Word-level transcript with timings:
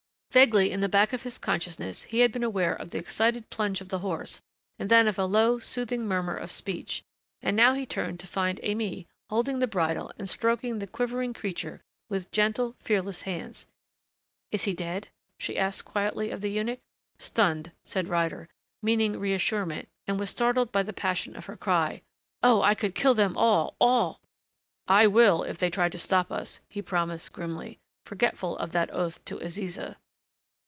Vaguely 0.31 0.71
in 0.71 0.79
the 0.79 0.87
back 0.87 1.11
of 1.11 1.23
his 1.23 1.37
consciousness 1.37 2.03
he 2.03 2.19
had 2.19 2.31
been 2.31 2.41
aware 2.41 2.73
of 2.73 2.91
the 2.91 2.97
excited 2.97 3.49
plunge 3.49 3.81
of 3.81 3.89
the 3.89 3.99
horse 3.99 4.41
and 4.79 4.89
then 4.89 5.05
of 5.05 5.19
a 5.19 5.25
low, 5.25 5.59
soothing 5.59 6.07
murmur 6.07 6.37
of 6.37 6.53
speech, 6.53 7.03
and 7.41 7.53
now 7.57 7.73
he 7.73 7.85
turned 7.85 8.17
to 8.21 8.27
find 8.27 8.57
Aimée 8.61 9.07
holding 9.29 9.59
the 9.59 9.67
bridle 9.67 10.09
and 10.17 10.29
stroking 10.29 10.79
the 10.79 10.87
quivering 10.87 11.33
creature 11.33 11.81
with 12.07 12.31
gentle, 12.31 12.77
fearless 12.79 13.23
hands. 13.23 13.65
"Is 14.51 14.63
he 14.63 14.73
dead?" 14.73 15.09
she 15.37 15.57
asked 15.57 15.83
quietly 15.83 16.31
of 16.31 16.39
the 16.39 16.49
eunuch. 16.49 16.79
"Stunned," 17.19 17.73
said 17.83 18.07
Ryder, 18.07 18.47
meaning 18.81 19.15
reassurement 19.19 19.87
and 20.07 20.17
was 20.17 20.29
startled 20.29 20.71
by 20.71 20.81
the 20.83 20.93
passion 20.93 21.35
of 21.35 21.47
her 21.47 21.57
cry, 21.57 22.03
"Oh, 22.41 22.61
I 22.61 22.73
could 22.73 22.95
kill 22.95 23.13
them 23.15 23.35
all 23.37 23.75
all!" 23.81 24.21
"I 24.87 25.07
will 25.07 25.43
if 25.43 25.57
they 25.57 25.69
try 25.69 25.89
to 25.89 25.97
stop 25.97 26.31
us," 26.31 26.61
he 26.69 26.81
promised 26.81 27.33
grimly, 27.33 27.79
forgetful 28.05 28.57
of 28.59 28.71
that 28.71 28.89
oath 28.93 29.25
to 29.25 29.35
Aziza. 29.39 29.97